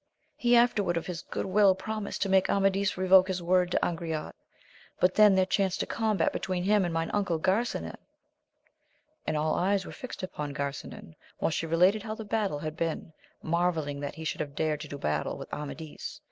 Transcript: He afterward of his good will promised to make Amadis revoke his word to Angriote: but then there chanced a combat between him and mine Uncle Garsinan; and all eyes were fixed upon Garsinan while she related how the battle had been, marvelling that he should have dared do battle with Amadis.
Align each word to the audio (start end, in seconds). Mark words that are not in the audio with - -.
He 0.35 0.55
afterward 0.55 0.97
of 0.97 1.05
his 1.05 1.21
good 1.21 1.45
will 1.45 1.75
promised 1.75 2.23
to 2.23 2.29
make 2.29 2.49
Amadis 2.49 2.97
revoke 2.97 3.27
his 3.27 3.43
word 3.43 3.69
to 3.69 3.79
Angriote: 3.85 4.33
but 4.99 5.13
then 5.13 5.35
there 5.35 5.45
chanced 5.45 5.83
a 5.83 5.85
combat 5.85 6.33
between 6.33 6.63
him 6.63 6.83
and 6.83 6.91
mine 6.91 7.11
Uncle 7.13 7.37
Garsinan; 7.37 7.97
and 9.27 9.37
all 9.37 9.53
eyes 9.53 9.85
were 9.85 9.91
fixed 9.91 10.23
upon 10.23 10.55
Garsinan 10.55 11.13
while 11.37 11.51
she 11.51 11.67
related 11.67 12.01
how 12.01 12.15
the 12.15 12.25
battle 12.25 12.57
had 12.57 12.75
been, 12.75 13.13
marvelling 13.43 13.99
that 13.99 14.15
he 14.15 14.23
should 14.23 14.41
have 14.41 14.55
dared 14.55 14.79
do 14.79 14.97
battle 14.97 15.37
with 15.37 15.53
Amadis. 15.53 16.19